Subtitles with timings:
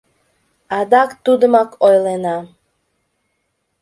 [0.77, 2.35] АДАК ТУДЫМАК ОЙЛЕНА